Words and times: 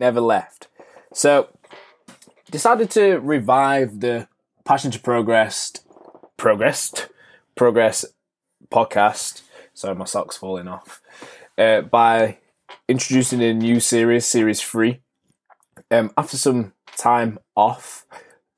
never 0.00 0.20
left. 0.20 0.68
So, 1.12 1.48
decided 2.50 2.90
to 2.92 3.16
revive 3.18 4.00
the 4.00 4.26
Passion 4.64 4.90
to 4.92 4.98
Progress, 4.98 5.72
progressed, 6.36 7.08
progress 7.54 8.04
podcast. 8.70 9.42
Sorry, 9.74 9.94
my 9.94 10.04
sock's 10.04 10.36
falling 10.36 10.68
off. 10.68 11.00
Uh, 11.56 11.82
by 11.82 12.38
introducing 12.88 13.42
a 13.42 13.52
new 13.54 13.80
series, 13.80 14.26
series 14.26 14.60
three. 14.60 15.00
Um, 15.90 16.12
after 16.16 16.36
some 16.36 16.72
time 16.96 17.38
off, 17.56 18.06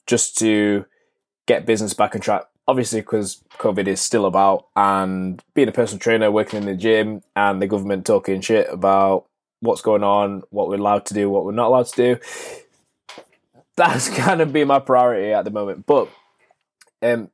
just 0.07 0.37
to 0.39 0.87
get 1.47 1.67
business 1.67 1.95
back 1.95 2.15
on 2.15 2.21
track. 2.21 2.45
Obviously, 2.69 3.01
because 3.01 3.43
COVID 3.59 3.89
is 3.89 4.01
still 4.01 4.25
about, 4.27 4.67
and 4.77 5.43
being 5.55 5.69
a 5.69 5.73
personal 5.73 5.99
trainer, 5.99 6.31
working 6.31 6.59
in 6.61 6.67
the 6.67 6.77
gym, 6.77 7.23
and 7.35 7.61
the 7.61 7.67
government 7.67 8.07
talking 8.07 8.41
shit 8.41 8.69
about 8.71 9.27
what's 9.63 9.81
going 9.81 10.03
on, 10.03 10.43
what 10.51 10.69
we're 10.69 10.77
allowed 10.77 11.07
to 11.07 11.15
do, 11.15 11.31
what 11.31 11.45
we're 11.45 11.53
not 11.53 11.69
allowed 11.69 11.87
to 11.87 11.97
do. 11.97 13.25
That's 13.77 14.09
kind 14.17 14.41
of 14.41 14.53
been 14.53 14.69
my 14.69 14.81
priority 14.81 15.33
at 15.33 15.45
the 15.45 15.51
moment. 15.51 15.87
But 15.87 16.09
um, 17.01 17.31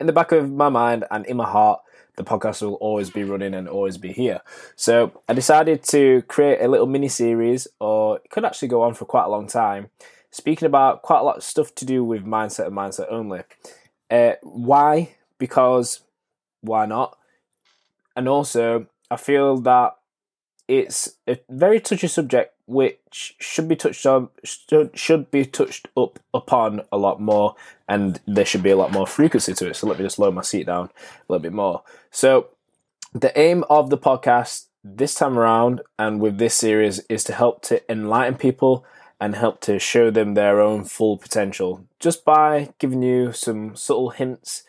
in 0.00 0.06
the 0.06 0.12
back 0.12 0.32
of 0.32 0.50
my 0.50 0.70
mind 0.70 1.04
and 1.10 1.24
in 1.26 1.36
my 1.36 1.48
heart, 1.48 1.80
the 2.16 2.24
podcast 2.24 2.62
will 2.62 2.74
always 2.74 3.10
be 3.10 3.24
running 3.24 3.52
and 3.52 3.68
always 3.68 3.98
be 3.98 4.10
here. 4.10 4.40
So 4.74 5.22
I 5.28 5.34
decided 5.34 5.82
to 5.90 6.22
create 6.22 6.62
a 6.62 6.68
little 6.68 6.86
mini 6.86 7.08
series, 7.08 7.68
or 7.78 8.16
it 8.16 8.30
could 8.30 8.44
actually 8.44 8.68
go 8.68 8.82
on 8.82 8.94
for 8.94 9.04
quite 9.04 9.24
a 9.24 9.28
long 9.28 9.46
time, 9.46 9.90
speaking 10.30 10.64
about 10.64 11.02
quite 11.02 11.20
a 11.20 11.24
lot 11.24 11.36
of 11.36 11.44
stuff 11.44 11.74
to 11.74 11.84
do 11.84 12.02
with 12.02 12.24
mindset 12.24 12.68
and 12.68 12.76
mindset 12.76 13.12
only. 13.12 13.42
Uh, 14.10 14.32
why? 14.42 15.14
Because 15.38 16.00
why 16.62 16.86
not? 16.86 17.18
And 18.16 18.28
also, 18.28 18.86
I 19.10 19.16
feel 19.16 19.58
that 19.58 19.95
it's 20.68 21.16
a 21.28 21.38
very 21.48 21.80
touchy 21.80 22.08
subject 22.08 22.54
which 22.66 23.36
should 23.38 23.68
be 23.68 23.76
touched 23.76 24.04
on 24.06 24.28
should, 24.42 24.96
should 24.98 25.30
be 25.30 25.44
touched 25.44 25.88
up 25.96 26.18
upon 26.34 26.82
a 26.90 26.98
lot 26.98 27.20
more 27.20 27.54
and 27.88 28.20
there 28.26 28.44
should 28.44 28.62
be 28.62 28.70
a 28.70 28.76
lot 28.76 28.90
more 28.92 29.06
frequency 29.06 29.54
to 29.54 29.68
it. 29.68 29.76
So 29.76 29.86
let 29.86 29.98
me 29.98 30.04
just 30.04 30.18
lower 30.18 30.32
my 30.32 30.42
seat 30.42 30.66
down 30.66 30.86
a 30.86 31.32
little 31.32 31.42
bit 31.42 31.52
more. 31.52 31.82
So 32.10 32.48
the 33.12 33.38
aim 33.38 33.64
of 33.70 33.90
the 33.90 33.98
podcast 33.98 34.66
this 34.82 35.14
time 35.14 35.38
around 35.38 35.82
and 35.98 36.20
with 36.20 36.38
this 36.38 36.54
series 36.54 37.00
is 37.08 37.22
to 37.24 37.32
help 37.32 37.62
to 37.62 37.90
enlighten 37.90 38.36
people 38.36 38.84
and 39.20 39.34
help 39.34 39.60
to 39.62 39.78
show 39.78 40.10
them 40.10 40.34
their 40.34 40.60
own 40.60 40.84
full 40.84 41.16
potential. 41.16 41.86
Just 42.00 42.24
by 42.24 42.70
giving 42.78 43.02
you 43.02 43.32
some 43.32 43.76
subtle 43.76 44.10
hints 44.10 44.64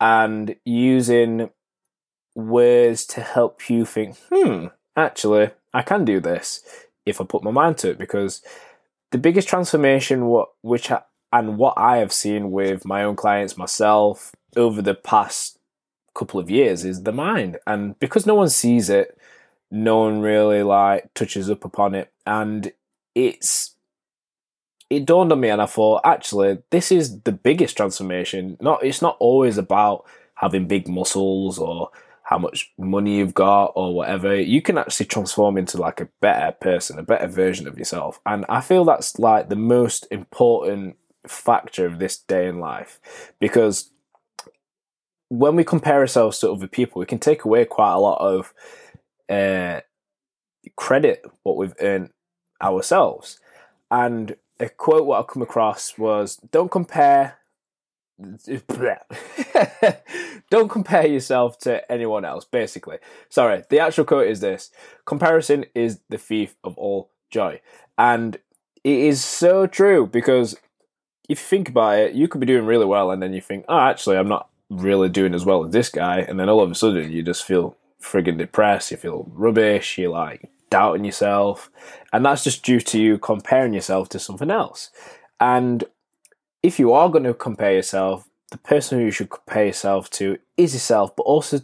and 0.00 0.56
using 0.64 1.50
words 2.34 3.04
to 3.04 3.20
help 3.20 3.68
you 3.68 3.84
think 3.84 4.16
hmm 4.32 4.66
actually, 5.00 5.50
I 5.72 5.82
can 5.82 6.04
do 6.04 6.20
this 6.20 6.62
if 7.06 7.20
I 7.20 7.24
put 7.24 7.42
my 7.42 7.50
mind 7.50 7.78
to 7.78 7.90
it. 7.90 7.98
Because 7.98 8.42
the 9.10 9.18
biggest 9.18 9.48
transformation, 9.48 10.26
what 10.26 10.50
which 10.62 10.90
I, 10.90 11.02
and 11.32 11.58
what 11.58 11.74
I 11.76 11.98
have 11.98 12.12
seen 12.12 12.50
with 12.50 12.84
my 12.84 13.04
own 13.04 13.16
clients, 13.16 13.56
myself 13.56 14.32
over 14.56 14.82
the 14.82 14.94
past 14.94 15.58
couple 16.14 16.40
of 16.40 16.50
years, 16.50 16.84
is 16.84 17.02
the 17.02 17.12
mind. 17.12 17.58
And 17.66 17.98
because 17.98 18.26
no 18.26 18.34
one 18.34 18.48
sees 18.48 18.90
it, 18.90 19.16
no 19.70 19.98
one 19.98 20.20
really 20.20 20.62
like 20.62 21.12
touches 21.14 21.48
up 21.48 21.64
upon 21.64 21.94
it, 21.94 22.12
and 22.26 22.72
it's 23.14 23.74
it 24.90 25.06
dawned 25.06 25.30
on 25.30 25.40
me 25.40 25.48
and 25.48 25.62
I 25.62 25.66
thought, 25.66 26.02
actually, 26.04 26.58
this 26.70 26.90
is 26.90 27.20
the 27.20 27.32
biggest 27.32 27.76
transformation. 27.76 28.56
Not 28.60 28.84
it's 28.84 29.00
not 29.00 29.16
always 29.20 29.56
about 29.56 30.04
having 30.34 30.66
big 30.66 30.88
muscles 30.88 31.58
or 31.58 31.90
how 32.30 32.38
much 32.38 32.72
money 32.78 33.16
you've 33.16 33.34
got 33.34 33.72
or 33.74 33.92
whatever, 33.92 34.40
you 34.40 34.62
can 34.62 34.78
actually 34.78 35.06
transform 35.06 35.58
into 35.58 35.76
like 35.76 36.00
a 36.00 36.08
better 36.20 36.52
person, 36.52 36.96
a 36.96 37.02
better 37.02 37.26
version 37.26 37.66
of 37.66 37.76
yourself. 37.76 38.20
And 38.24 38.46
I 38.48 38.60
feel 38.60 38.84
that's 38.84 39.18
like 39.18 39.48
the 39.48 39.56
most 39.56 40.06
important 40.12 40.96
factor 41.26 41.86
of 41.86 41.98
this 41.98 42.18
day 42.18 42.46
in 42.46 42.60
life 42.60 43.00
because 43.40 43.90
when 45.28 45.56
we 45.56 45.64
compare 45.64 45.98
ourselves 45.98 46.38
to 46.38 46.52
other 46.52 46.68
people, 46.68 47.00
we 47.00 47.06
can 47.06 47.18
take 47.18 47.44
away 47.44 47.64
quite 47.64 47.94
a 47.94 47.98
lot 47.98 48.20
of 48.20 48.54
uh, 49.28 49.80
credit 50.76 51.24
what 51.42 51.56
we've 51.56 51.74
earned 51.80 52.10
ourselves. 52.62 53.40
And 53.90 54.36
a 54.60 54.68
quote 54.68 55.04
what 55.04 55.18
I 55.18 55.24
come 55.24 55.42
across 55.42 55.98
was, 55.98 56.36
"Don't 56.36 56.70
compare 56.70 57.39
don't 60.50 60.68
compare 60.68 61.06
yourself 61.06 61.58
to 61.58 61.90
anyone 61.90 62.24
else 62.24 62.44
basically. 62.44 62.98
Sorry 63.28 63.64
the 63.68 63.80
actual 63.80 64.04
quote 64.04 64.28
is 64.28 64.40
this. 64.40 64.70
Comparison 65.04 65.64
is 65.74 66.00
the 66.08 66.18
thief 66.18 66.56
of 66.62 66.76
all 66.78 67.10
joy. 67.30 67.60
And 67.96 68.36
it 68.84 68.98
is 68.98 69.24
so 69.24 69.66
true 69.66 70.06
because 70.06 70.54
if 71.28 71.30
you 71.30 71.36
think 71.36 71.68
about 71.68 71.98
it 71.98 72.14
you 72.14 72.28
could 72.28 72.40
be 72.40 72.46
doing 72.46 72.66
really 72.66 72.86
well 72.86 73.10
and 73.10 73.22
then 73.22 73.32
you 73.32 73.40
think 73.40 73.64
oh 73.68 73.78
actually 73.78 74.16
i'm 74.16 74.28
not 74.28 74.48
really 74.70 75.08
doing 75.08 75.34
as 75.34 75.44
well 75.44 75.64
as 75.64 75.72
this 75.72 75.88
guy. 75.88 76.20
And 76.20 76.38
then 76.38 76.48
all 76.48 76.62
of 76.62 76.70
a 76.70 76.74
sudden 76.74 77.10
you 77.10 77.22
just 77.22 77.44
feel 77.44 77.76
friggin' 78.00 78.38
depressed 78.38 78.90
you 78.90 78.96
feel 78.96 79.30
rubbish 79.34 79.98
you're 79.98 80.10
like 80.10 80.48
doubting 80.70 81.04
yourself. 81.04 81.70
And 82.12 82.24
that's 82.24 82.44
just 82.44 82.64
due 82.64 82.80
to 82.80 83.00
you 83.00 83.18
comparing 83.18 83.74
yourself 83.74 84.08
to 84.10 84.18
something 84.18 84.50
else. 84.50 84.90
And 85.40 85.84
if 86.62 86.78
you 86.78 86.92
are 86.92 87.08
going 87.08 87.24
to 87.24 87.34
compare 87.34 87.72
yourself, 87.72 88.28
the 88.50 88.58
person 88.58 88.98
who 88.98 89.04
you 89.04 89.10
should 89.10 89.30
compare 89.30 89.66
yourself 89.66 90.10
to 90.10 90.38
is 90.56 90.74
yourself, 90.74 91.14
but 91.16 91.22
also 91.22 91.60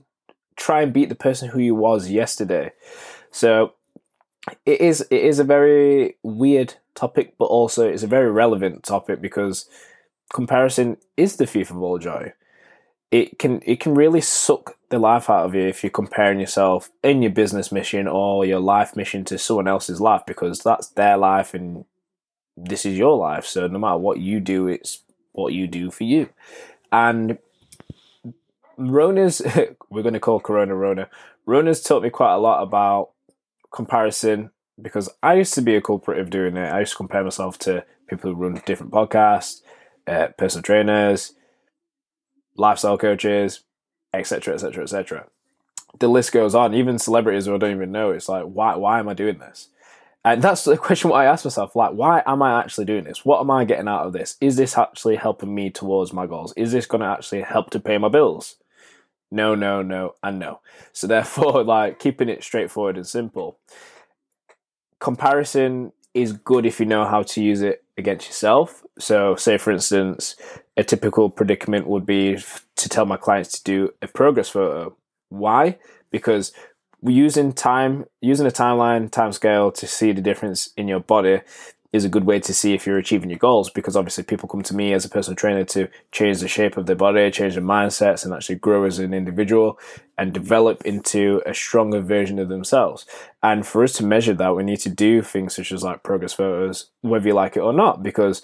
try 0.56 0.82
and 0.82 0.92
beat 0.92 1.08
the 1.08 1.14
person 1.14 1.48
who 1.48 1.60
you 1.60 1.74
was 1.74 2.08
yesterday. 2.08 2.72
So 3.30 3.74
it 4.64 4.80
is 4.80 5.02
it 5.10 5.22
is 5.22 5.38
a 5.38 5.44
very 5.44 6.16
weird 6.22 6.74
topic, 6.94 7.34
but 7.38 7.46
also 7.46 7.88
it's 7.88 8.02
a 8.02 8.08
very 8.08 8.30
relevant 8.30 8.84
topic 8.84 9.20
because 9.20 9.68
comparison 10.32 10.96
is 11.16 11.36
the 11.36 11.46
thief 11.46 11.70
of 11.70 11.82
all 11.82 11.98
joy. 11.98 12.32
It 13.10 13.38
can 13.38 13.62
it 13.66 13.80
can 13.80 13.94
really 13.94 14.20
suck 14.20 14.76
the 14.88 14.98
life 14.98 15.28
out 15.28 15.46
of 15.46 15.54
you 15.54 15.62
if 15.62 15.82
you're 15.82 15.90
comparing 15.90 16.38
yourself 16.40 16.90
in 17.02 17.22
your 17.22 17.32
business 17.32 17.72
mission 17.72 18.06
or 18.06 18.44
your 18.44 18.60
life 18.60 18.94
mission 18.94 19.24
to 19.24 19.38
someone 19.38 19.68
else's 19.68 20.00
life 20.00 20.22
because 20.26 20.60
that's 20.60 20.88
their 20.88 21.16
life 21.16 21.54
and 21.54 21.84
this 22.56 22.86
is 22.86 22.96
your 22.96 23.16
life. 23.16 23.44
So 23.46 23.66
no 23.66 23.78
matter 23.78 23.98
what 23.98 24.18
you 24.18 24.40
do, 24.40 24.68
it's 24.68 25.00
what 25.32 25.52
you 25.52 25.66
do 25.66 25.90
for 25.90 26.04
you. 26.04 26.28
And 26.90 27.38
Rona's, 28.76 29.42
we're 29.90 30.02
going 30.02 30.14
to 30.14 30.20
call 30.20 30.40
Corona 30.40 30.74
Rona. 30.74 31.08
Rona's 31.44 31.82
taught 31.82 32.02
me 32.02 32.10
quite 32.10 32.34
a 32.34 32.38
lot 32.38 32.62
about 32.62 33.10
comparison 33.70 34.50
because 34.80 35.08
I 35.22 35.34
used 35.34 35.54
to 35.54 35.62
be 35.62 35.76
a 35.76 35.80
culprit 35.80 36.18
of 36.18 36.30
doing 36.30 36.56
it. 36.56 36.72
I 36.72 36.80
used 36.80 36.92
to 36.92 36.96
compare 36.96 37.24
myself 37.24 37.58
to 37.60 37.84
people 38.08 38.32
who 38.32 38.36
run 38.36 38.60
different 38.66 38.92
podcasts, 38.92 39.62
uh, 40.06 40.28
personal 40.38 40.62
trainers, 40.62 41.34
lifestyle 42.56 42.98
coaches, 42.98 43.60
etc., 44.12 44.54
etc., 44.54 44.82
etc. 44.82 45.26
The 45.98 46.08
list 46.08 46.32
goes 46.32 46.54
on. 46.54 46.74
Even 46.74 46.98
celebrities 46.98 47.46
who 47.46 47.54
I 47.54 47.58
don't 47.58 47.74
even 47.74 47.92
know. 47.92 48.10
It's 48.10 48.28
like, 48.28 48.44
why? 48.44 48.76
Why 48.76 48.98
am 48.98 49.08
I 49.08 49.14
doing 49.14 49.38
this? 49.38 49.68
And 50.26 50.42
that's 50.42 50.64
the 50.64 50.76
question 50.76 51.12
I 51.12 51.24
ask 51.24 51.44
myself, 51.44 51.76
like, 51.76 51.92
why 51.92 52.22
am 52.26 52.42
I 52.42 52.60
actually 52.60 52.84
doing 52.84 53.04
this? 53.04 53.24
What 53.24 53.40
am 53.40 53.50
I 53.50 53.64
getting 53.64 53.86
out 53.86 54.06
of 54.06 54.12
this? 54.12 54.36
Is 54.40 54.56
this 54.56 54.76
actually 54.76 55.16
helping 55.16 55.54
me 55.54 55.70
towards 55.70 56.12
my 56.12 56.26
goals? 56.26 56.52
Is 56.56 56.72
this 56.72 56.84
going 56.84 57.00
to 57.00 57.06
actually 57.06 57.42
help 57.42 57.70
to 57.70 57.80
pay 57.80 57.96
my 57.96 58.08
bills? 58.08 58.56
No, 59.30 59.54
no, 59.54 59.82
no, 59.82 60.16
and 60.24 60.40
no. 60.40 60.60
So 60.92 61.06
therefore, 61.06 61.62
like, 61.62 62.00
keeping 62.00 62.28
it 62.28 62.42
straightforward 62.42 62.96
and 62.96 63.06
simple. 63.06 63.58
Comparison 64.98 65.92
is 66.12 66.32
good 66.32 66.66
if 66.66 66.80
you 66.80 66.86
know 66.86 67.04
how 67.04 67.22
to 67.22 67.42
use 67.42 67.62
it 67.62 67.84
against 67.96 68.26
yourself. 68.26 68.82
So, 68.98 69.36
say 69.36 69.58
for 69.58 69.70
instance, 69.70 70.34
a 70.76 70.82
typical 70.82 71.30
predicament 71.30 71.86
would 71.86 72.04
be 72.04 72.38
to 72.74 72.88
tell 72.88 73.06
my 73.06 73.16
clients 73.16 73.52
to 73.60 73.64
do 73.64 73.94
a 74.02 74.08
progress 74.08 74.48
photo. 74.48 74.96
Why? 75.28 75.78
Because 76.10 76.52
using 77.02 77.52
time, 77.52 78.06
using 78.20 78.46
a 78.46 78.50
timeline, 78.50 79.10
time 79.10 79.32
scale 79.32 79.70
to 79.72 79.86
see 79.86 80.12
the 80.12 80.22
difference 80.22 80.70
in 80.76 80.88
your 80.88 81.00
body 81.00 81.40
is 81.92 82.04
a 82.04 82.08
good 82.08 82.24
way 82.24 82.38
to 82.40 82.52
see 82.52 82.74
if 82.74 82.86
you're 82.86 82.98
achieving 82.98 83.30
your 83.30 83.38
goals 83.38 83.70
because 83.70 83.96
obviously 83.96 84.22
people 84.22 84.48
come 84.48 84.62
to 84.62 84.74
me 84.74 84.92
as 84.92 85.04
a 85.04 85.08
personal 85.08 85.36
trainer 85.36 85.64
to 85.64 85.88
change 86.12 86.40
the 86.40 86.48
shape 86.48 86.76
of 86.76 86.86
their 86.86 86.96
body, 86.96 87.30
change 87.30 87.54
their 87.54 87.62
mindsets, 87.62 88.24
and 88.24 88.34
actually 88.34 88.56
grow 88.56 88.84
as 88.84 88.98
an 88.98 89.14
individual 89.14 89.78
and 90.18 90.32
develop 90.32 90.84
into 90.84 91.42
a 91.46 91.54
stronger 91.54 92.00
version 92.00 92.38
of 92.38 92.48
themselves. 92.48 93.06
And 93.42 93.66
for 93.66 93.82
us 93.82 93.92
to 93.94 94.04
measure 94.04 94.34
that, 94.34 94.54
we 94.54 94.62
need 94.62 94.80
to 94.80 94.90
do 94.90 95.22
things 95.22 95.56
such 95.56 95.72
as 95.72 95.82
like 95.82 96.02
progress 96.02 96.34
photos, 96.34 96.90
whether 97.00 97.28
you 97.28 97.34
like 97.34 97.56
it 97.56 97.60
or 97.60 97.72
not, 97.72 98.02
because 98.02 98.42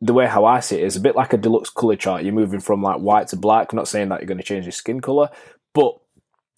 the 0.00 0.14
way 0.14 0.26
how 0.26 0.44
I 0.44 0.60
see 0.60 0.76
it 0.76 0.84
is 0.84 0.96
a 0.96 1.00
bit 1.00 1.16
like 1.16 1.32
a 1.32 1.38
Dulux 1.38 1.72
color 1.74 1.96
chart. 1.96 2.22
You're 2.22 2.32
moving 2.32 2.60
from 2.60 2.82
like 2.82 3.00
white 3.00 3.28
to 3.28 3.36
black. 3.36 3.72
I'm 3.72 3.76
not 3.76 3.88
saying 3.88 4.10
that 4.10 4.20
you're 4.20 4.28
going 4.28 4.38
to 4.38 4.44
change 4.44 4.64
your 4.64 4.72
skin 4.72 5.00
color, 5.00 5.30
but 5.74 5.98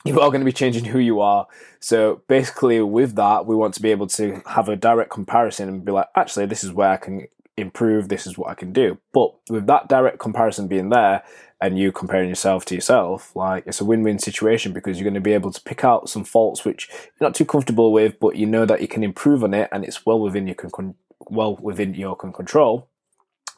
you 0.04 0.18
are 0.18 0.22
all 0.22 0.30
going 0.30 0.40
to 0.40 0.46
be 0.46 0.52
changing 0.52 0.86
who 0.86 0.98
you 0.98 1.20
are. 1.20 1.46
So 1.78 2.22
basically, 2.26 2.80
with 2.80 3.16
that, 3.16 3.46
we 3.46 3.54
want 3.54 3.74
to 3.74 3.82
be 3.82 3.90
able 3.90 4.06
to 4.08 4.42
have 4.46 4.68
a 4.68 4.76
direct 4.76 5.10
comparison 5.10 5.68
and 5.68 5.84
be 5.84 5.92
like, 5.92 6.08
actually, 6.16 6.46
this 6.46 6.64
is 6.64 6.72
where 6.72 6.90
I 6.90 6.96
can 6.96 7.26
improve, 7.56 8.08
this 8.08 8.26
is 8.26 8.38
what 8.38 8.48
I 8.48 8.54
can 8.54 8.72
do. 8.72 8.98
But 9.12 9.34
with 9.48 9.66
that 9.66 9.88
direct 9.88 10.18
comparison 10.18 10.68
being 10.68 10.88
there 10.88 11.22
and 11.60 11.78
you 11.78 11.92
comparing 11.92 12.28
yourself 12.28 12.64
to 12.66 12.74
yourself, 12.74 13.36
like 13.36 13.66
it's 13.66 13.80
a 13.80 13.84
win 13.84 14.02
win 14.02 14.18
situation 14.18 14.72
because 14.72 14.98
you're 14.98 15.04
going 15.04 15.14
to 15.14 15.20
be 15.20 15.34
able 15.34 15.52
to 15.52 15.60
pick 15.60 15.84
out 15.84 16.08
some 16.08 16.24
faults 16.24 16.64
which 16.64 16.88
you're 16.90 17.28
not 17.28 17.34
too 17.34 17.44
comfortable 17.44 17.92
with, 17.92 18.18
but 18.18 18.36
you 18.36 18.46
know 18.46 18.64
that 18.64 18.80
you 18.80 18.88
can 18.88 19.04
improve 19.04 19.44
on 19.44 19.52
it 19.52 19.68
and 19.70 19.84
it's 19.84 20.06
well 20.06 20.18
within 20.18 20.46
your 20.46 20.54
con- 20.54 20.94
well 21.28 21.56
within 21.56 21.94
your 21.94 22.16
control. 22.16 22.88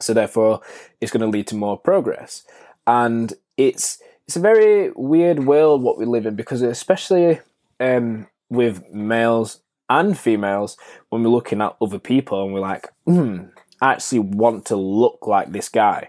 So 0.00 0.12
therefore, 0.12 0.60
it's 1.00 1.12
going 1.12 1.20
to 1.20 1.28
lead 1.28 1.46
to 1.48 1.54
more 1.54 1.78
progress. 1.78 2.44
And 2.86 3.32
it's 3.56 4.02
it's 4.32 4.38
a 4.38 4.40
very 4.40 4.90
weird 4.96 5.44
world 5.44 5.82
what 5.82 5.98
we 5.98 6.06
live 6.06 6.24
in 6.24 6.34
because 6.34 6.62
especially 6.62 7.38
um, 7.80 8.26
with 8.48 8.82
males 8.90 9.60
and 9.90 10.18
females, 10.18 10.78
when 11.10 11.22
we're 11.22 11.28
looking 11.28 11.60
at 11.60 11.76
other 11.82 11.98
people 11.98 12.42
and 12.42 12.54
we're 12.54 12.60
like, 12.60 12.88
hmm, 13.04 13.40
I 13.82 13.92
actually 13.92 14.20
want 14.20 14.64
to 14.66 14.76
look 14.76 15.26
like 15.26 15.52
this 15.52 15.68
guy. 15.68 16.08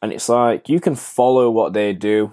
And 0.00 0.12
it's 0.12 0.28
like 0.28 0.68
you 0.68 0.78
can 0.78 0.94
follow 0.94 1.50
what 1.50 1.72
they 1.72 1.92
do, 1.92 2.32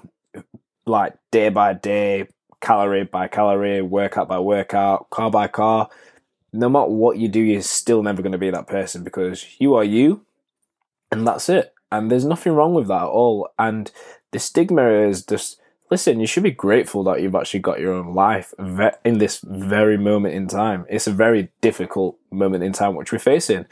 like 0.86 1.16
day 1.32 1.50
by 1.50 1.74
day, 1.74 2.28
calorie 2.62 3.06
by 3.06 3.28
calorie, 3.28 3.82
workout 3.82 4.28
by 4.28 4.38
workout, 4.38 5.10
car 5.10 5.32
by 5.32 5.48
car. 5.48 5.90
No 6.54 6.70
matter 6.70 6.92
what 6.92 7.18
you 7.18 7.30
do, 7.30 7.40
you're 7.40 7.64
still 7.64 8.04
never 8.04 8.22
going 8.22 8.32
to 8.34 8.38
be 8.38 8.52
that 8.52 8.68
person 8.68 9.04
because 9.04 9.44
you 9.58 9.74
are 9.74 9.84
you, 9.84 10.24
and 11.12 11.26
that's 11.26 11.50
it. 11.50 11.74
And 11.92 12.12
there's 12.12 12.26
nothing 12.26 12.54
wrong 12.54 12.76
with 12.76 12.90
that 12.90 13.02
at 13.02 13.08
all. 13.08 13.50
And 13.58 13.92
the 14.36 14.40
stigma 14.40 14.90
is 15.08 15.26
just 15.26 15.62
listen, 15.90 16.20
you 16.20 16.28
should 16.28 16.44
be 16.44 16.52
grateful 16.52 17.06
that 17.06 17.22
you've 17.22 17.36
actually 17.36 17.62
got 17.62 17.80
your 17.80 17.94
own 17.94 18.14
life 18.14 18.54
in 19.06 19.18
this 19.20 19.40
very 19.42 19.98
moment 19.98 20.36
in 20.36 20.46
time. 20.48 20.86
It's 20.90 21.08
a 21.08 21.12
very 21.12 21.50
difficult 21.62 22.18
moment 22.32 22.62
in 22.64 22.74
time 22.74 22.96
which 22.96 23.14
we're 23.14 23.20
facing. 23.20 23.66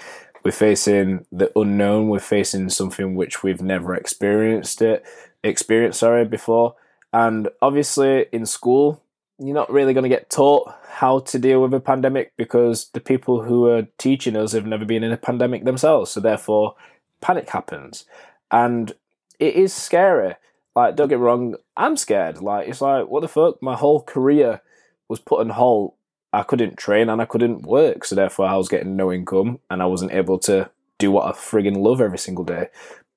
We're 0.44 0.52
facing 0.52 1.26
the 1.34 1.52
unknown. 1.60 2.08
We're 2.08 2.20
facing 2.20 2.70
something 2.70 3.16
which 3.16 3.44
we've 3.44 3.62
never 3.62 3.94
experienced 3.94 4.82
it, 4.82 5.04
experienced 5.44 6.00
sorry 6.00 6.24
before. 6.24 6.76
And 7.12 7.50
obviously, 7.62 8.28
in 8.32 8.46
school, 8.46 9.02
you're 9.40 9.54
not 9.54 9.70
really 9.70 9.94
going 9.94 10.04
to 10.04 10.10
get 10.18 10.30
taught 10.30 10.74
how 10.88 11.20
to 11.20 11.40
deal 11.40 11.62
with 11.62 11.74
a 11.74 11.80
pandemic 11.82 12.32
because 12.38 12.90
the 12.94 13.02
people 13.02 13.42
who 13.42 13.68
are 13.68 13.88
teaching 13.98 14.38
us 14.38 14.54
have 14.54 14.66
never 14.66 14.86
been 14.86 15.04
in 15.04 15.12
a 15.12 15.18
pandemic 15.18 15.66
themselves. 15.66 16.12
So 16.12 16.22
therefore, 16.22 16.76
panic 17.20 17.50
happens, 17.50 18.06
and 18.50 18.94
it 19.40 19.56
is 19.56 19.74
scary. 19.74 20.36
Like, 20.76 20.96
don't 20.96 21.08
get 21.08 21.20
wrong, 21.20 21.56
I'm 21.78 21.98
scared. 21.98 22.42
Like, 22.42 22.68
it's 22.68 22.82
like, 22.82 23.08
what 23.08 23.22
the 23.22 23.28
fuck? 23.28 23.62
My 23.62 23.76
whole 23.76 24.02
career 24.02 24.62
was 25.08 25.20
put 25.20 25.40
on 25.40 25.50
hold. 25.50 25.94
I 26.32 26.42
couldn't 26.42 26.78
train 26.78 27.10
and 27.10 27.22
I 27.22 27.26
couldn't 27.26 27.62
work, 27.62 28.06
so 28.06 28.16
therefore 28.16 28.48
I 28.48 28.58
was 28.58 28.68
getting 28.68 28.96
no 28.96 29.12
income 29.12 29.60
and 29.70 29.84
I 29.84 29.86
wasn't 29.86 30.14
able 30.14 30.40
to 30.40 30.72
do 30.98 31.12
what 31.12 31.28
I 31.28 31.32
friggin' 31.32 31.78
love 31.78 32.02
every 32.02 32.18
single 32.18 32.44
day. 32.44 32.70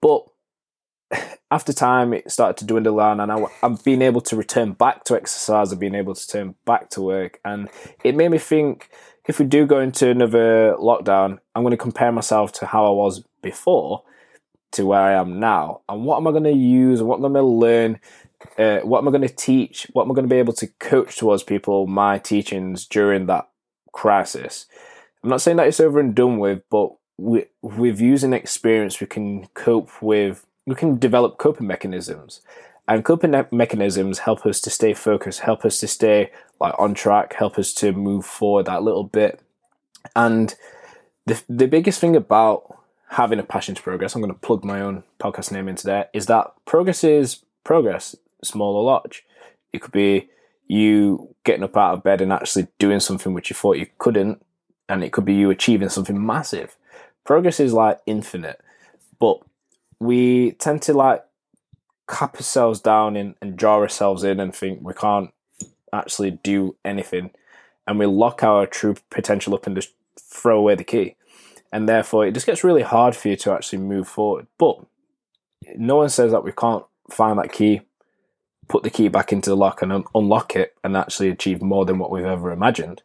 But 0.03 0.27
after 1.51 1.73
time, 1.73 2.13
it 2.13 2.31
started 2.31 2.59
to 2.59 2.67
dwindle 2.67 2.99
down, 2.99 3.21
and 3.21 3.33
I, 3.33 3.45
I've 3.63 3.83
been 3.85 4.03
able 4.03 4.21
to 4.23 4.37
return 4.37 4.73
back 4.73 5.05
to 5.05 5.17
exercise. 5.17 5.71
and 5.71 5.81
being 5.81 5.95
able 5.95 6.15
to 6.15 6.29
turn 6.29 6.55
back 6.65 6.91
to 6.91 7.03
work, 7.03 7.41
and 7.45 7.69
it 8.05 8.15
made 8.15 8.31
me 8.31 8.39
think: 8.39 8.91
if 9.27 9.39
we 9.39 9.47
do 9.47 9.67
go 9.67 9.81
into 9.81 10.11
another 10.11 10.75
lockdown, 10.79 11.39
I'm 11.55 11.63
going 11.63 11.71
to 11.73 11.77
compare 11.77 12.13
myself 12.13 12.53
to 12.55 12.67
how 12.67 12.87
I 12.87 12.91
was 12.91 13.25
before, 13.43 14.03
to 14.73 14.87
where 14.87 15.01
I 15.01 15.13
am 15.15 15.41
now. 15.41 15.81
And 15.89 16.05
what 16.05 16.19
am 16.19 16.27
I 16.27 16.31
going 16.31 16.45
to 16.45 16.53
use? 16.53 17.03
What 17.03 17.17
am 17.17 17.25
I 17.25 17.29
going 17.29 17.35
to 17.35 17.43
learn? 17.43 18.01
Uh, 18.59 18.81
what 18.81 18.99
am 18.99 19.09
I 19.09 19.11
going 19.11 19.27
to 19.27 19.35
teach? 19.35 19.87
What 19.93 20.05
am 20.05 20.11
I 20.11 20.15
going 20.15 20.29
to 20.29 20.35
be 20.35 20.39
able 20.39 20.53
to 20.55 20.67
coach 20.79 21.17
towards 21.17 21.43
people 21.43 21.87
my 21.87 22.19
teachings 22.19 22.87
during 22.87 23.27
that 23.27 23.49
crisis? 23.93 24.67
I'm 25.23 25.31
not 25.31 25.41
saying 25.41 25.57
that 25.57 25.67
it's 25.67 25.81
over 25.81 25.99
and 25.99 26.15
done 26.15 26.39
with, 26.39 26.63
but 26.71 26.91
with, 27.17 27.49
with 27.63 28.01
using 28.01 28.33
experience, 28.33 29.01
we 29.01 29.07
can 29.07 29.47
cope 29.55 30.03
with, 30.03 30.47
we 30.67 30.75
can 30.75 30.99
develop 30.99 31.39
coping 31.39 31.67
mechanisms. 31.67 32.41
And 32.89 33.05
coping 33.05 33.35
mechanisms 33.51 34.21
help 34.21 34.47
us 34.47 34.61
to 34.61 34.71
stay 34.71 34.95
focused, 34.95 35.41
help 35.41 35.65
us 35.65 35.81
to 35.81 35.89
stay 35.89 36.31
like 36.61 36.75
on 36.79 36.95
track, 36.95 37.35
help 37.35 37.59
us 37.59 37.75
to 37.75 37.93
move 37.93 38.25
forward 38.25 38.67
that 38.67 38.85
little 38.85 39.05
bit. 39.05 39.41
And 40.15 40.55
the 41.27 41.43
the 41.49 41.67
biggest 41.67 42.01
thing 42.01 42.15
about 42.15 42.79
having 43.09 43.39
a 43.39 43.45
passion 43.45 43.75
to 43.75 43.83
progress, 43.83 44.15
I'm 44.15 44.23
going 44.23 44.33
to 44.33 44.39
plug 44.39 44.65
my 44.65 44.81
own 44.81 45.05
podcast 45.21 45.53
name 45.53 45.69
into 45.69 45.87
there, 45.87 46.09
is 46.13 46.27
that 46.27 46.53
progress 46.65 47.05
is 47.05 47.43
progress, 47.65 48.17
small 48.43 48.77
or 48.77 48.85
large. 48.85 49.25
It 49.73 49.81
could 49.81 49.93
be 49.93 50.29
you 50.67 51.35
getting 51.45 51.63
up 51.63 51.77
out 51.77 51.95
of 51.95 52.03
bed 52.03 52.21
and 52.21 52.33
actually 52.33 52.67
doing 52.79 53.01
something 53.01 53.33
which 53.33 53.51
you 53.51 53.55
thought 53.55 53.79
you 53.79 53.87
couldn't, 53.99 54.45
and 54.89 55.05
it 55.05 55.13
could 55.13 55.25
be 55.25 55.35
you 55.35 55.51
achieving 55.51 55.89
something 55.89 56.25
massive. 56.25 56.77
Progress 57.25 57.61
is 57.61 57.73
like 57.73 58.01
infinite, 58.07 58.61
but 59.19 59.39
we 60.01 60.53
tend 60.53 60.83
to 60.83 60.93
like 60.93 61.25
cap 62.09 62.37
ourselves 62.37 62.81
down 62.81 63.17
in, 63.17 63.35
and 63.41 63.57
draw 63.57 63.77
ourselves 63.77 64.25
in 64.25 64.41
and 64.41 64.55
think 64.55 64.81
we 64.83 64.95
can't 64.95 65.33
actually 65.93 66.33
do 66.33 66.77
anything, 66.85 67.31
and 67.87 67.99
we 67.99 68.07
lock 68.07 68.43
our 68.43 68.67
true 68.67 68.97
potential 69.11 69.55
up 69.55 69.67
and 69.67 69.77
just 69.77 69.93
throw 70.19 70.59
away 70.59 70.75
the 70.75 70.85
key 70.85 71.15
and 71.73 71.89
therefore 71.89 72.27
it 72.27 72.35
just 72.35 72.47
gets 72.47 72.65
really 72.65 72.83
hard 72.83 73.15
for 73.15 73.29
you 73.29 73.37
to 73.37 73.53
actually 73.53 73.79
move 73.79 74.09
forward. 74.09 74.47
But 74.59 74.79
no 75.77 75.97
one 75.97 76.09
says 76.09 76.33
that 76.33 76.45
we 76.45 76.53
can't 76.53 76.85
find 77.11 77.39
that 77.39 77.53
key, 77.53 77.83
put 78.69 78.83
the 78.83 78.91
key 78.91 79.09
back 79.09 79.33
into 79.33 79.51
the 79.51 79.57
lock 79.57 79.83
and 79.83 79.93
un- 79.93 80.05
unlock 80.15 80.57
it 80.57 80.75
and 80.85 80.97
actually 80.97 81.29
achieve 81.29 81.63
more 81.63 81.85
than 81.85 81.99
what 81.99 82.11
we've 82.11 82.25
ever 82.25 82.53
imagined. 82.53 83.03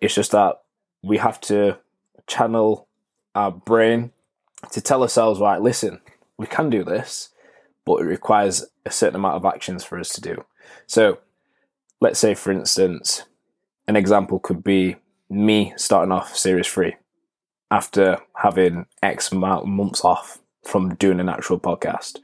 It's 0.00 0.14
just 0.14 0.32
that 0.32 0.62
we 1.02 1.18
have 1.18 1.40
to 1.42 1.78
channel 2.26 2.88
our 3.34 3.50
brain 3.50 4.12
to 4.72 4.80
tell 4.80 5.02
ourselves, 5.02 5.40
right, 5.40 5.60
listen, 5.60 6.00
we 6.36 6.46
can 6.46 6.70
do 6.70 6.84
this, 6.84 7.30
but 7.84 8.00
it 8.00 8.04
requires 8.04 8.64
a 8.84 8.90
certain 8.90 9.16
amount 9.16 9.36
of 9.36 9.44
actions 9.44 9.84
for 9.84 9.98
us 9.98 10.10
to 10.10 10.20
do. 10.20 10.44
So 10.86 11.18
let's 12.00 12.18
say, 12.18 12.34
for 12.34 12.52
instance, 12.52 13.24
an 13.86 13.96
example 13.96 14.38
could 14.38 14.62
be 14.62 14.96
me 15.30 15.72
starting 15.76 16.12
off 16.12 16.36
series 16.36 16.66
three 16.66 16.96
after 17.70 18.18
having 18.36 18.86
X 19.02 19.32
amount 19.32 19.62
of 19.62 19.68
months 19.68 20.04
off 20.04 20.40
from 20.64 20.94
doing 20.94 21.20
an 21.20 21.28
actual 21.28 21.58
podcast. 21.58 22.18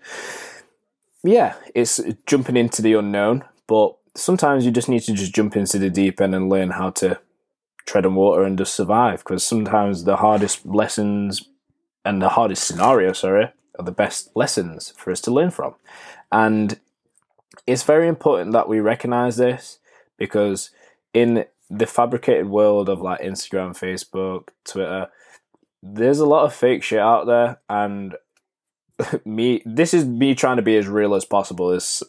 Yeah, 1.22 1.54
it's 1.74 2.00
jumping 2.26 2.56
into 2.56 2.82
the 2.82 2.94
unknown, 2.94 3.44
but 3.66 3.96
sometimes 4.14 4.64
you 4.64 4.70
just 4.70 4.88
need 4.88 5.02
to 5.02 5.12
just 5.12 5.34
jump 5.34 5.56
into 5.56 5.78
the 5.78 5.90
deep 5.90 6.20
end 6.20 6.34
and 6.34 6.48
learn 6.48 6.70
how 6.70 6.90
to 6.90 7.18
tread 7.86 8.06
on 8.06 8.14
water 8.14 8.42
and 8.42 8.58
just 8.58 8.74
survive. 8.74 9.20
Because 9.20 9.42
sometimes 9.42 10.04
the 10.04 10.16
hardest 10.16 10.64
lessons 10.66 11.48
and 12.04 12.20
the 12.20 12.30
hardest 12.30 12.64
scenario, 12.66 13.12
sorry, 13.12 13.50
are 13.78 13.84
the 13.84 13.92
best 13.92 14.30
lessons 14.34 14.92
for 14.96 15.10
us 15.10 15.20
to 15.22 15.30
learn 15.30 15.50
from. 15.50 15.74
And 16.30 16.78
it's 17.66 17.82
very 17.82 18.08
important 18.08 18.52
that 18.52 18.68
we 18.68 18.80
recognize 18.80 19.36
this 19.36 19.78
because 20.18 20.70
in 21.12 21.46
the 21.70 21.86
fabricated 21.86 22.48
world 22.48 22.88
of 22.88 23.00
like 23.00 23.20
Instagram, 23.20 23.70
Facebook, 23.70 24.48
Twitter, 24.64 25.08
there's 25.84 26.18
a 26.18 26.26
lot 26.26 26.44
of 26.44 26.54
fake 26.54 26.82
shit 26.82 26.98
out 26.98 27.26
there, 27.26 27.60
and 27.68 28.16
me 29.24 29.62
this 29.66 29.92
is 29.92 30.04
me 30.04 30.34
trying 30.34 30.56
to 30.56 30.62
be 30.62 30.76
as 30.76 30.86
real 30.86 31.14
as 31.14 31.24
possible 31.24 31.72
is 31.72 32.02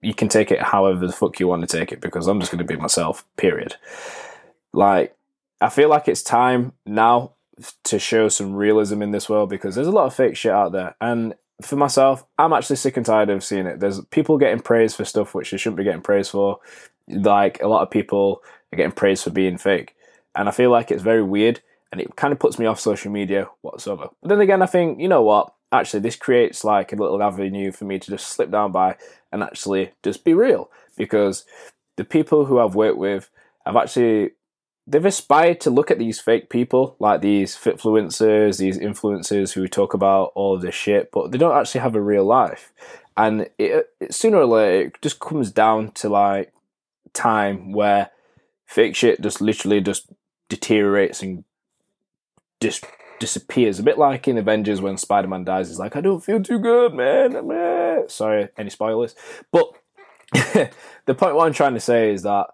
you 0.00 0.14
can 0.14 0.28
take 0.28 0.50
it 0.50 0.60
however 0.60 1.06
the 1.06 1.12
fuck 1.12 1.38
you 1.38 1.46
want 1.46 1.60
to 1.60 1.78
take 1.78 1.92
it 1.92 2.00
because 2.00 2.26
i'm 2.26 2.40
just 2.40 2.50
going 2.50 2.58
to 2.58 2.64
be 2.64 2.80
myself 2.80 3.24
period. 3.36 3.76
Like 4.72 5.16
i 5.60 5.68
feel 5.68 5.88
like 5.88 6.08
it's 6.08 6.22
time 6.22 6.72
now 6.86 7.32
to 7.84 7.98
show 7.98 8.28
some 8.28 8.54
realism 8.54 9.02
in 9.02 9.10
this 9.10 9.28
world 9.28 9.50
because 9.50 9.74
there's 9.74 9.86
a 9.86 9.92
lot 9.92 10.06
of 10.06 10.14
fake 10.14 10.36
shit 10.36 10.52
out 10.52 10.72
there. 10.72 10.96
And 11.00 11.34
for 11.62 11.76
myself 11.76 12.24
i'm 12.38 12.54
actually 12.54 12.76
sick 12.76 12.96
and 12.96 13.04
tired 13.04 13.28
of 13.28 13.44
seeing 13.44 13.66
it. 13.66 13.78
There's 13.78 14.02
people 14.06 14.38
getting 14.38 14.60
praised 14.60 14.96
for 14.96 15.04
stuff 15.04 15.34
which 15.34 15.50
they 15.50 15.58
shouldn't 15.58 15.76
be 15.76 15.84
getting 15.84 16.00
praised 16.00 16.30
for. 16.30 16.58
Like 17.06 17.62
a 17.62 17.68
lot 17.68 17.82
of 17.82 17.90
people 17.90 18.42
are 18.72 18.76
getting 18.76 18.92
praised 18.92 19.24
for 19.24 19.30
being 19.30 19.58
fake. 19.58 19.94
And 20.34 20.48
i 20.48 20.52
feel 20.52 20.70
like 20.70 20.90
it's 20.90 21.02
very 21.02 21.22
weird 21.22 21.60
and 21.92 22.00
it 22.00 22.16
kind 22.16 22.32
of 22.32 22.38
puts 22.38 22.58
me 22.58 22.66
off 22.66 22.80
social 22.80 23.10
media 23.10 23.48
whatsoever. 23.62 24.08
But 24.22 24.28
then 24.28 24.40
again, 24.40 24.62
I 24.62 24.66
think, 24.66 25.00
you 25.00 25.08
know 25.08 25.22
what? 25.22 25.52
Actually, 25.72 26.00
this 26.00 26.16
creates 26.16 26.64
like 26.64 26.92
a 26.92 26.96
little 26.96 27.22
avenue 27.22 27.72
for 27.72 27.84
me 27.84 27.98
to 27.98 28.10
just 28.10 28.28
slip 28.28 28.50
down 28.50 28.72
by 28.72 28.96
and 29.32 29.42
actually 29.42 29.92
just 30.02 30.24
be 30.24 30.34
real 30.34 30.70
because 30.96 31.44
the 31.96 32.04
people 32.04 32.46
who 32.46 32.58
I've 32.58 32.74
worked 32.74 32.98
with 32.98 33.30
have 33.64 33.76
actually 33.76 34.30
they've 34.86 35.04
aspired 35.04 35.60
to 35.60 35.70
look 35.70 35.90
at 35.90 35.98
these 35.98 36.18
fake 36.18 36.50
people 36.50 36.96
like 36.98 37.20
these 37.20 37.56
fitfluencers, 37.56 38.58
these 38.58 38.78
influencers 38.78 39.52
who 39.52 39.68
talk 39.68 39.94
about 39.94 40.32
all 40.34 40.58
this 40.58 40.74
shit, 40.74 41.10
but 41.12 41.30
they 41.30 41.38
don't 41.38 41.56
actually 41.56 41.80
have 41.80 41.94
a 41.94 42.00
real 42.00 42.24
life. 42.24 42.72
And 43.16 43.42
it, 43.58 43.90
it 44.00 44.14
sooner 44.14 44.38
or 44.38 44.46
later, 44.46 44.86
it 44.86 45.02
just 45.02 45.20
comes 45.20 45.52
down 45.52 45.92
to 45.92 46.08
like 46.08 46.52
time 47.12 47.72
where 47.72 48.10
fake 48.66 48.96
shit 48.96 49.20
just 49.20 49.40
literally 49.40 49.80
just 49.80 50.10
deteriorates 50.48 51.22
and 51.22 51.44
just 52.60 52.84
disappears. 53.18 53.78
A 53.78 53.82
bit 53.82 53.98
like 53.98 54.26
in 54.26 54.38
Avengers 54.38 54.80
when 54.80 54.96
Spider 54.96 55.28
Man 55.28 55.44
dies. 55.44 55.68
He's 55.68 55.78
like, 55.78 55.96
I 55.96 56.00
don't 56.00 56.24
feel 56.24 56.42
too 56.42 56.58
good, 56.58 56.94
man. 56.94 58.08
Sorry, 58.08 58.48
any 58.56 58.70
spoilers? 58.70 59.14
But 59.52 59.72
the 60.32 61.14
point 61.14 61.34
what 61.34 61.46
I'm 61.46 61.52
trying 61.52 61.74
to 61.74 61.80
say 61.80 62.12
is 62.12 62.22
that 62.22 62.48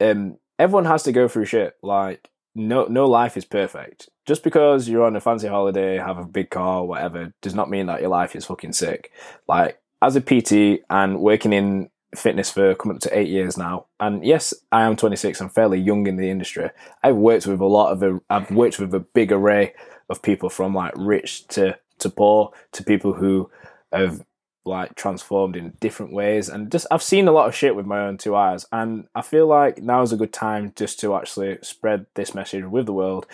um, 0.00 0.36
everyone 0.58 0.84
has 0.86 1.02
to 1.04 1.12
go 1.12 1.28
through 1.28 1.46
shit. 1.46 1.76
Like 1.82 2.28
no 2.54 2.84
no 2.84 3.06
life 3.06 3.36
is 3.36 3.44
perfect. 3.44 4.08
Just 4.26 4.44
because 4.44 4.88
you're 4.88 5.04
on 5.04 5.16
a 5.16 5.20
fancy 5.20 5.48
holiday, 5.48 5.96
have 5.96 6.18
a 6.18 6.24
big 6.24 6.50
car, 6.50 6.84
whatever, 6.84 7.32
does 7.40 7.54
not 7.54 7.70
mean 7.70 7.86
that 7.86 8.00
your 8.00 8.10
life 8.10 8.36
is 8.36 8.44
fucking 8.44 8.72
sick. 8.72 9.10
Like 9.48 9.80
as 10.00 10.16
a 10.16 10.20
PT 10.20 10.84
and 10.90 11.20
working 11.20 11.52
in 11.52 11.90
fitness 12.14 12.50
for 12.50 12.74
coming 12.74 12.96
up 12.96 13.02
to 13.02 13.18
eight 13.18 13.28
years 13.28 13.56
now, 13.56 13.86
and 14.00 14.24
yes, 14.24 14.54
I 14.70 14.82
am 14.82 14.96
26. 14.96 15.40
I'm 15.40 15.48
fairly 15.48 15.80
young 15.80 16.06
in 16.06 16.16
the 16.16 16.30
industry. 16.30 16.70
I've 17.02 17.16
worked 17.16 17.46
with 17.46 17.60
a 17.60 17.66
lot 17.66 17.92
of 17.92 18.02
a, 18.02 18.20
I've 18.28 18.50
worked 18.50 18.78
with 18.78 18.94
a 18.94 19.00
big 19.00 19.32
array 19.32 19.74
of 20.08 20.22
people 20.22 20.50
from 20.50 20.74
like 20.74 20.92
rich 20.96 21.46
to 21.48 21.78
to 21.98 22.10
poor 22.10 22.52
to 22.72 22.84
people 22.84 23.14
who 23.14 23.50
have 23.92 24.24
like 24.64 24.94
transformed 24.94 25.56
in 25.56 25.76
different 25.80 26.12
ways 26.12 26.48
and 26.48 26.70
just 26.70 26.86
I've 26.90 27.02
seen 27.02 27.26
a 27.26 27.32
lot 27.32 27.48
of 27.48 27.54
shit 27.54 27.74
with 27.74 27.84
my 27.84 28.00
own 28.00 28.16
two 28.16 28.36
eyes 28.36 28.64
and 28.70 29.08
I 29.14 29.22
feel 29.22 29.48
like 29.48 29.82
now 29.82 30.02
is 30.02 30.12
a 30.12 30.16
good 30.16 30.32
time 30.32 30.72
just 30.76 31.00
to 31.00 31.16
actually 31.16 31.58
spread 31.62 32.06
this 32.14 32.32
message 32.32 32.64
with 32.64 32.86
the 32.86 32.92
world 32.92 33.26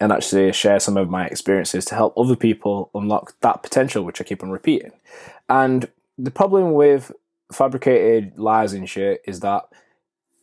and 0.00 0.12
actually 0.12 0.52
share 0.52 0.78
some 0.78 0.96
of 0.96 1.10
my 1.10 1.26
experiences 1.26 1.84
to 1.86 1.96
help 1.96 2.16
other 2.16 2.36
people 2.36 2.90
unlock 2.94 3.34
that 3.40 3.64
potential 3.64 4.04
which 4.04 4.20
I 4.20 4.24
keep 4.24 4.44
on 4.44 4.50
repeating. 4.50 4.92
And 5.48 5.88
the 6.16 6.30
problem 6.30 6.72
with 6.72 7.10
fabricated 7.52 8.38
lies 8.38 8.72
and 8.72 8.88
shit 8.88 9.22
is 9.26 9.40
that 9.40 9.64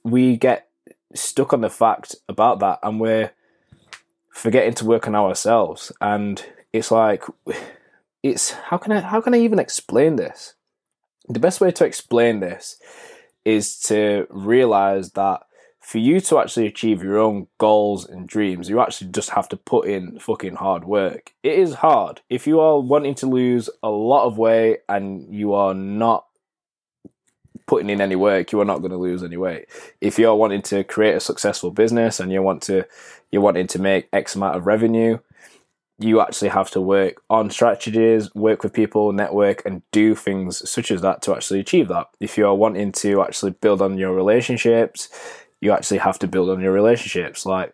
we 0.04 0.38
get 0.38 0.68
stuck 1.16 1.54
on 1.54 1.62
the 1.62 1.70
fact 1.70 2.16
about 2.28 2.60
that 2.60 2.80
and 2.84 3.00
we're 3.00 3.32
forgetting 4.30 4.74
to 4.74 4.86
work 4.86 5.08
on 5.08 5.16
ourselves 5.16 5.92
and 6.02 6.46
it's 6.72 6.90
like 6.90 7.24
it's 8.24 8.52
how 8.52 8.78
can 8.78 8.92
I 8.92 9.02
how 9.02 9.22
can 9.22 9.34
I 9.34 9.40
even 9.40 9.60
explain 9.60 10.16
this? 10.16 10.56
The 11.30 11.40
best 11.40 11.62
way 11.62 11.72
to 11.72 11.86
explain 11.86 12.40
this 12.40 12.80
is 13.46 13.80
to 13.82 14.28
realize 14.30 15.12
that 15.12 15.42
for 15.80 15.98
you 15.98 16.22
to 16.22 16.40
actually 16.40 16.66
achieve 16.66 17.04
your 17.04 17.20
own 17.20 17.48
goals 17.58 18.08
and 18.08 18.28
dreams, 18.28 18.70
you 18.70 18.80
actually 18.80 19.12
just 19.12 19.32
have 19.32 19.50
to 19.50 19.58
put 19.58 19.86
in 19.86 20.18
fucking 20.18 20.56
hard 20.56 20.86
work. 20.86 21.34
It 21.44 21.60
is 21.60 21.76
hard. 21.76 22.22
If 22.30 22.48
you 22.48 22.62
are 22.62 22.80
wanting 22.80 23.16
to 23.16 23.28
lose 23.28 23.70
a 23.84 23.90
lot 23.90 24.26
of 24.26 24.38
weight 24.38 24.80
and 24.88 25.34
you 25.34 25.54
are 25.54 25.74
not 25.74 26.26
putting 27.66 27.90
in 27.90 28.02
any 28.02 28.16
work, 28.16 28.52
you 28.52 28.62
are 28.62 28.66
not 28.66 28.80
going 28.80 28.92
to 28.92 28.98
lose 28.98 29.24
any 29.24 29.38
weight. 29.38 29.68
If 30.02 30.20
you're 30.20 30.36
wanting 30.36 30.62
to 30.64 30.84
create 30.84 31.16
a 31.16 31.20
successful 31.20 31.72
business 31.72 32.20
and 32.20 32.32
you 32.32 32.42
want 32.42 32.62
to 32.64 32.86
you're 33.32 33.42
wanting 33.42 33.68
to 33.68 33.80
make 33.80 34.10
X 34.14 34.36
amount 34.36 34.58
of 34.58 34.68
revenue, 34.68 35.18
you 36.00 36.22
actually 36.22 36.50
have 36.50 36.70
to 36.72 36.82
work 36.82 37.22
on 37.30 37.50
strategies, 37.50 38.34
work 38.36 38.64
with 38.64 38.74
people, 38.74 39.12
network, 39.12 39.66
and 39.66 39.82
do 39.92 40.16
things 40.16 40.68
such 40.70 40.92
as 40.92 41.02
that 41.02 41.22
to 41.24 41.36
actually 41.36 41.60
achieve 41.60 41.88
that. 41.88 42.08
If 42.20 42.38
you 42.38 42.48
are 42.48 42.56
wanting 42.56 42.92
to 42.94 43.22
actually 43.22 43.52
build 43.52 43.82
on 43.82 43.98
your 43.98 44.14
relationships, 44.14 45.10
you 45.62 45.72
actually 45.72 46.00
have 46.00 46.20
to 46.20 46.28
build 46.28 46.50
on 46.50 46.62
your 46.62 46.74
relationships. 46.74 47.46
Like, 47.46 47.74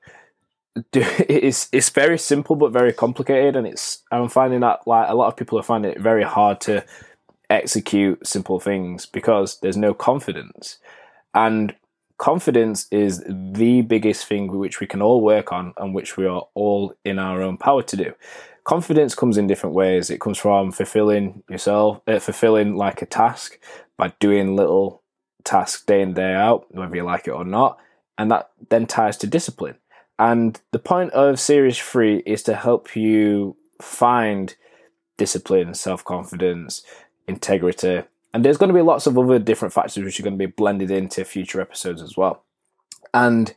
do, 0.91 1.03
it's 1.19 1.69
it's 1.72 1.89
very 1.89 2.17
simple 2.17 2.55
but 2.55 2.72
very 2.72 2.93
complicated, 2.93 3.55
and 3.55 3.65
it's 3.65 4.03
I'm 4.12 4.29
finding 4.29 4.62
that 4.62 4.86
like 4.88 5.10
a 5.10 5.15
lot 5.15 5.27
of 5.27 5.38
people 5.38 5.58
are 5.60 5.63
finding 5.63 5.91
it 5.91 6.00
very 6.00 6.24
hard 6.24 6.62
to 6.62 6.86
execute 7.50 8.25
simple 8.25 8.60
things 8.60 9.06
because 9.06 9.60
there's 9.60 9.77
no 9.77 9.94
confidence, 9.94 10.77
and 11.34 11.75
confidence 12.18 12.86
is 12.91 13.24
the 13.27 13.82
biggest 13.82 14.25
thing 14.25 14.51
which 14.51 14.79
we 14.79 14.88
can 14.88 15.01
all 15.01 15.22
work 15.22 15.51
on 15.51 15.74
and 15.77 15.96
which 15.96 16.18
we 16.18 16.27
are 16.27 16.48
all 16.53 16.94
in 17.06 17.18
our 17.18 17.41
own 17.41 17.58
power 17.58 17.82
to 17.82 17.96
do. 17.96 18.13
Confidence 18.65 19.15
comes 19.15 19.38
in 19.38 19.48
different 19.48 19.74
ways. 19.74 20.10
It 20.10 20.20
comes 20.20 20.38
from 20.38 20.72
fulfilling 20.72 21.44
yourself, 21.50 22.01
uh, 22.08 22.20
fulfilling 22.20 22.75
like 22.75 23.01
a 23.01 23.06
task 23.06 23.58
by 23.98 24.13
doing 24.20 24.56
little 24.56 25.01
tasks 25.44 25.84
day 25.84 26.01
in 26.01 26.13
day 26.13 26.34
out, 26.34 26.68
whether 26.75 26.96
you 26.96 27.03
like 27.03 27.27
it 27.27 27.32
or 27.32 27.46
not, 27.46 27.79
and 28.18 28.29
that 28.29 28.51
then 28.70 28.86
ties 28.86 29.18
to 29.18 29.27
discipline. 29.27 29.75
And 30.20 30.60
the 30.72 30.79
point 30.79 31.12
of 31.12 31.39
Series 31.39 31.79
3 31.79 32.18
is 32.25 32.44
to 32.44 32.56
help 32.56 32.96
you 32.96 33.56
find 33.82 34.53
discipline, 35.18 35.74
self 35.74 36.03
confidence, 36.03 36.84
integrity, 37.29 38.03
and 38.33 38.43
there's 38.43 38.57
going 38.57 38.69
to 38.69 38.74
be 38.74 38.81
lots 38.81 39.07
of 39.07 39.17
other 39.17 39.39
different 39.39 39.74
factors 39.74 40.03
which 40.03 40.19
are 40.19 40.24
going 40.24 40.38
to 40.38 40.48
be 40.48 40.51
blended 40.51 40.91
into 40.91 41.24
future 41.24 41.62
episodes 41.62 42.01
as 42.01 42.17
well. 42.17 42.43
And 43.13 43.53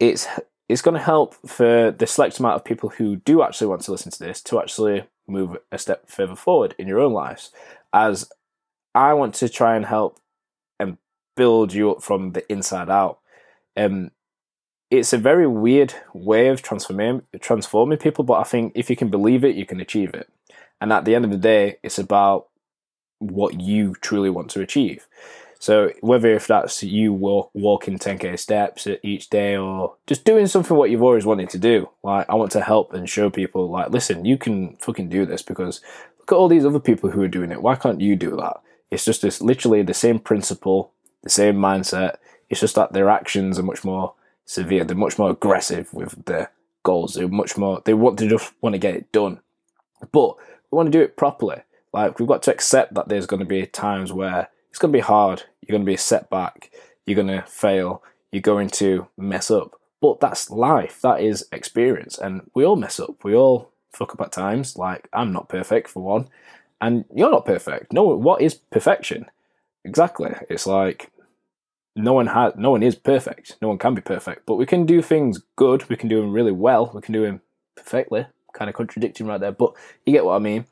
it's 0.00 0.26
it's 0.68 0.82
going 0.82 0.96
to 0.96 1.00
help 1.00 1.34
for 1.46 1.90
the 1.90 2.06
select 2.06 2.38
amount 2.38 2.56
of 2.56 2.64
people 2.64 2.88
who 2.88 3.16
do 3.16 3.42
actually 3.42 3.66
want 3.66 3.82
to 3.82 3.92
listen 3.92 4.10
to 4.10 4.18
this 4.18 4.40
to 4.42 4.58
actually 4.58 5.04
move 5.26 5.56
a 5.70 5.78
step 5.78 6.08
further 6.08 6.34
forward 6.34 6.74
in 6.78 6.88
your 6.88 7.00
own 7.00 7.12
lives. 7.12 7.50
As 7.92 8.30
I 8.94 9.14
want 9.14 9.34
to 9.36 9.48
try 9.48 9.76
and 9.76 9.84
help 9.84 10.20
and 10.78 10.98
build 11.36 11.72
you 11.72 11.90
up 11.90 12.02
from 12.02 12.32
the 12.32 12.50
inside 12.50 12.88
out. 12.88 13.18
Um, 13.76 14.10
it's 14.90 15.12
a 15.12 15.18
very 15.18 15.46
weird 15.46 15.94
way 16.12 16.48
of 16.48 16.62
transforming 16.62 17.22
transforming 17.40 17.98
people, 17.98 18.24
but 18.24 18.34
I 18.34 18.44
think 18.44 18.72
if 18.74 18.88
you 18.88 18.96
can 18.96 19.08
believe 19.08 19.44
it, 19.44 19.56
you 19.56 19.66
can 19.66 19.80
achieve 19.80 20.14
it. 20.14 20.28
And 20.80 20.92
at 20.92 21.04
the 21.04 21.14
end 21.14 21.24
of 21.24 21.30
the 21.30 21.36
day, 21.36 21.78
it's 21.82 21.98
about 21.98 22.48
what 23.30 23.60
you 23.60 23.94
truly 24.00 24.30
want 24.30 24.50
to 24.50 24.60
achieve. 24.60 25.06
So 25.58 25.92
whether 26.00 26.28
if 26.28 26.46
that's 26.46 26.82
you 26.82 27.12
walk, 27.14 27.50
walking 27.54 27.98
10k 27.98 28.38
steps 28.38 28.86
each 29.02 29.30
day 29.30 29.56
or 29.56 29.96
just 30.06 30.24
doing 30.24 30.46
something 30.46 30.76
what 30.76 30.90
you've 30.90 31.02
always 31.02 31.24
wanted 31.24 31.48
to 31.50 31.58
do, 31.58 31.88
like 32.02 32.28
I 32.28 32.34
want 32.34 32.52
to 32.52 32.60
help 32.60 32.92
and 32.92 33.08
show 33.08 33.30
people 33.30 33.70
like, 33.70 33.88
listen, 33.88 34.26
you 34.26 34.36
can 34.36 34.76
fucking 34.76 35.08
do 35.08 35.24
this 35.24 35.40
because 35.40 35.80
look 36.18 36.32
at 36.32 36.34
all 36.34 36.48
these 36.48 36.66
other 36.66 36.80
people 36.80 37.10
who 37.10 37.22
are 37.22 37.28
doing 37.28 37.50
it. 37.50 37.62
Why 37.62 37.76
can't 37.76 38.02
you 38.02 38.14
do 38.14 38.36
that? 38.36 38.60
It's 38.90 39.06
just 39.06 39.22
this 39.22 39.40
literally 39.40 39.82
the 39.82 39.94
same 39.94 40.18
principle, 40.18 40.92
the 41.22 41.30
same 41.30 41.56
mindset. 41.56 42.16
It's 42.50 42.60
just 42.60 42.74
that 42.74 42.92
their 42.92 43.08
actions 43.08 43.58
are 43.58 43.62
much 43.62 43.84
more 43.84 44.12
severe. 44.44 44.84
They're 44.84 44.94
much 44.94 45.18
more 45.18 45.30
aggressive 45.30 45.92
with 45.94 46.26
their 46.26 46.52
goals. 46.82 47.14
They're 47.14 47.26
much 47.26 47.56
more. 47.56 47.80
They 47.84 47.94
want 47.94 48.18
to 48.18 48.28
just 48.28 48.52
want 48.60 48.74
to 48.74 48.78
get 48.78 48.94
it 48.94 49.10
done, 49.12 49.40
but 50.12 50.36
we 50.70 50.76
want 50.76 50.88
to 50.88 50.98
do 50.98 51.02
it 51.02 51.16
properly. 51.16 51.62
Like 51.94 52.18
we've 52.18 52.28
got 52.28 52.42
to 52.42 52.50
accept 52.50 52.94
that 52.94 53.08
there's 53.08 53.26
going 53.26 53.38
to 53.38 53.46
be 53.46 53.64
times 53.66 54.12
where 54.12 54.48
it's 54.68 54.80
going 54.80 54.92
to 54.92 54.96
be 54.96 55.00
hard. 55.00 55.44
You're 55.62 55.74
going 55.74 55.84
to 55.84 55.90
be 55.90 55.94
a 55.94 55.98
setback. 55.98 56.72
You're 57.06 57.14
going 57.14 57.28
to 57.28 57.42
fail. 57.42 58.02
You're 58.32 58.42
going 58.42 58.68
to 58.70 59.06
mess 59.16 59.48
up. 59.48 59.80
But 60.00 60.18
that's 60.18 60.50
life. 60.50 61.00
That 61.02 61.20
is 61.20 61.46
experience, 61.52 62.18
and 62.18 62.50
we 62.52 62.64
all 62.64 62.74
mess 62.74 62.98
up. 62.98 63.22
We 63.22 63.36
all 63.36 63.70
fuck 63.92 64.12
up 64.12 64.20
at 64.20 64.32
times. 64.32 64.76
Like 64.76 65.08
I'm 65.12 65.32
not 65.32 65.48
perfect 65.48 65.88
for 65.88 66.02
one, 66.02 66.28
and 66.80 67.04
you're 67.14 67.30
not 67.30 67.46
perfect. 67.46 67.92
No, 67.92 68.02
what 68.02 68.42
is 68.42 68.54
perfection? 68.54 69.30
Exactly. 69.84 70.34
It's 70.50 70.66
like 70.66 71.12
no 71.94 72.12
one 72.12 72.26
has, 72.26 72.54
no 72.56 72.72
one 72.72 72.82
is 72.82 72.96
perfect. 72.96 73.56
No 73.62 73.68
one 73.68 73.78
can 73.78 73.94
be 73.94 74.02
perfect, 74.02 74.46
but 74.46 74.56
we 74.56 74.66
can 74.66 74.84
do 74.84 75.00
things 75.00 75.40
good. 75.54 75.88
We 75.88 75.96
can 75.96 76.08
do 76.08 76.20
them 76.20 76.32
really 76.32 76.52
well. 76.52 76.90
We 76.92 77.02
can 77.02 77.12
do 77.14 77.22
them 77.22 77.40
perfectly. 77.76 78.26
Kind 78.52 78.68
of 78.68 78.74
contradicting 78.74 79.28
right 79.28 79.40
there, 79.40 79.52
but 79.52 79.74
you 80.04 80.12
get 80.12 80.24
what 80.24 80.34
I 80.34 80.40
mean. 80.40 80.66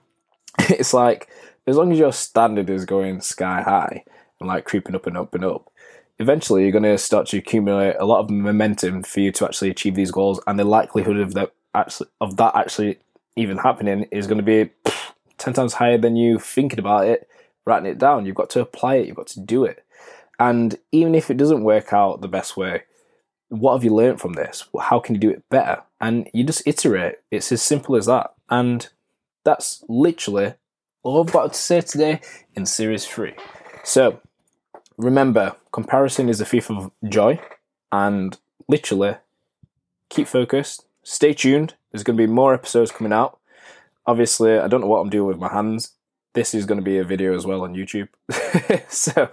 it's 0.70 0.94
like 0.94 1.28
as 1.66 1.76
long 1.76 1.92
as 1.92 1.98
your 1.98 2.12
standard 2.12 2.68
is 2.70 2.84
going 2.84 3.20
sky 3.20 3.62
high 3.62 4.04
and 4.40 4.48
like 4.48 4.64
creeping 4.64 4.94
up 4.94 5.06
and 5.06 5.16
up 5.16 5.34
and 5.34 5.44
up, 5.44 5.70
eventually 6.18 6.62
you're 6.62 6.72
going 6.72 6.82
to 6.82 6.98
start 6.98 7.26
to 7.28 7.38
accumulate 7.38 7.96
a 7.98 8.04
lot 8.04 8.20
of 8.20 8.30
momentum 8.30 9.02
for 9.02 9.20
you 9.20 9.32
to 9.32 9.44
actually 9.44 9.70
achieve 9.70 9.94
these 9.94 10.10
goals, 10.10 10.40
and 10.46 10.58
the 10.58 10.64
likelihood 10.64 11.18
of 11.18 11.34
that 11.34 11.52
actually 11.74 12.08
of 12.20 12.36
that 12.36 12.54
actually 12.54 12.98
even 13.36 13.58
happening 13.58 14.06
is 14.10 14.26
going 14.26 14.38
to 14.38 14.44
be 14.44 14.70
ten 15.38 15.52
times 15.52 15.74
higher 15.74 15.98
than 15.98 16.16
you 16.16 16.38
thinking 16.38 16.78
about 16.78 17.06
it, 17.06 17.28
writing 17.66 17.90
it 17.90 17.98
down. 17.98 18.26
You've 18.26 18.36
got 18.36 18.50
to 18.50 18.60
apply 18.60 18.96
it. 18.96 19.06
You've 19.06 19.16
got 19.16 19.28
to 19.28 19.40
do 19.40 19.64
it, 19.64 19.84
and 20.38 20.76
even 20.92 21.14
if 21.14 21.30
it 21.30 21.36
doesn't 21.36 21.64
work 21.64 21.92
out 21.92 22.20
the 22.20 22.28
best 22.28 22.56
way, 22.56 22.82
what 23.48 23.74
have 23.74 23.84
you 23.84 23.94
learned 23.94 24.20
from 24.20 24.34
this? 24.34 24.64
How 24.80 24.98
can 24.98 25.14
you 25.14 25.20
do 25.20 25.30
it 25.30 25.48
better? 25.50 25.82
And 26.00 26.28
you 26.32 26.44
just 26.44 26.66
iterate. 26.66 27.16
It's 27.30 27.52
as 27.52 27.62
simple 27.62 27.96
as 27.96 28.06
that, 28.06 28.32
and 28.48 28.88
that's 29.44 29.84
literally 29.88 30.54
all 31.02 31.22
I've 31.22 31.32
got 31.32 31.52
to 31.52 31.58
say 31.58 31.80
today 31.80 32.20
in 32.54 32.66
Series 32.66 33.06
3. 33.06 33.34
So, 33.84 34.20
remember, 34.96 35.56
comparison 35.72 36.28
is 36.28 36.40
a 36.40 36.44
thief 36.44 36.70
of 36.70 36.92
joy, 37.08 37.40
and 37.90 38.38
literally, 38.68 39.16
keep 40.08 40.28
focused, 40.28 40.86
stay 41.02 41.34
tuned. 41.34 41.74
There's 41.90 42.04
going 42.04 42.16
to 42.16 42.26
be 42.26 42.32
more 42.32 42.54
episodes 42.54 42.90
coming 42.90 43.12
out. 43.12 43.38
Obviously, 44.06 44.58
I 44.58 44.68
don't 44.68 44.80
know 44.80 44.86
what 44.86 45.00
I'm 45.00 45.10
doing 45.10 45.28
with 45.28 45.38
my 45.38 45.52
hands. 45.52 45.92
This 46.34 46.54
is 46.54 46.64
going 46.64 46.80
to 46.80 46.84
be 46.84 46.98
a 46.98 47.04
video 47.04 47.34
as 47.34 47.44
well 47.44 47.62
on 47.62 47.74
YouTube. 47.74 48.08
so, 48.88 49.28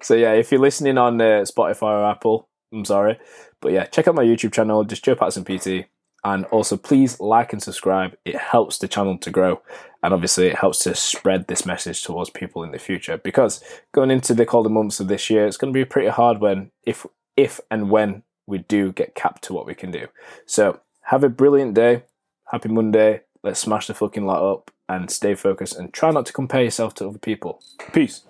so 0.00 0.14
yeah, 0.14 0.32
if 0.32 0.52
you're 0.52 0.60
listening 0.60 0.98
on 0.98 1.20
uh, 1.20 1.44
Spotify 1.44 1.82
or 1.82 2.04
Apple, 2.04 2.48
I'm 2.72 2.84
sorry, 2.84 3.18
but 3.60 3.72
yeah, 3.72 3.86
check 3.86 4.06
out 4.06 4.14
my 4.14 4.24
YouTube 4.24 4.52
channel, 4.52 4.84
just 4.84 5.04
Joe 5.04 5.16
Patterson 5.16 5.44
PT. 5.44 5.88
And 6.24 6.46
also, 6.46 6.76
please 6.76 7.20
like 7.20 7.52
and 7.52 7.62
subscribe. 7.62 8.16
It 8.24 8.36
helps 8.36 8.78
the 8.78 8.88
channel 8.88 9.18
to 9.18 9.30
grow. 9.30 9.60
And 10.02 10.14
obviously, 10.14 10.46
it 10.46 10.56
helps 10.56 10.78
to 10.80 10.94
spread 10.94 11.46
this 11.46 11.66
message 11.66 12.02
towards 12.02 12.30
people 12.30 12.62
in 12.62 12.72
the 12.72 12.78
future. 12.78 13.18
Because 13.18 13.62
going 13.92 14.10
into 14.10 14.32
the 14.32 14.46
colder 14.46 14.70
months 14.70 15.00
of 15.00 15.08
this 15.08 15.28
year, 15.28 15.46
it's 15.46 15.58
going 15.58 15.72
to 15.72 15.78
be 15.78 15.84
pretty 15.84 16.08
hard 16.08 16.40
when, 16.40 16.70
if, 16.84 17.06
if 17.36 17.60
and 17.70 17.90
when 17.90 18.22
we 18.46 18.58
do 18.58 18.92
get 18.92 19.14
capped 19.14 19.44
to 19.44 19.52
what 19.52 19.66
we 19.66 19.74
can 19.74 19.90
do. 19.90 20.06
So, 20.46 20.80
have 21.08 21.22
a 21.22 21.28
brilliant 21.28 21.74
day. 21.74 22.04
Happy 22.50 22.70
Monday. 22.70 23.22
Let's 23.42 23.60
smash 23.60 23.86
the 23.86 23.94
fucking 23.94 24.24
lot 24.24 24.42
up 24.42 24.70
and 24.88 25.10
stay 25.10 25.34
focused 25.34 25.76
and 25.76 25.92
try 25.92 26.10
not 26.10 26.24
to 26.26 26.32
compare 26.32 26.62
yourself 26.62 26.94
to 26.94 27.08
other 27.08 27.18
people. 27.18 27.62
Peace. 27.92 28.22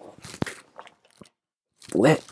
Lit. 1.95 2.25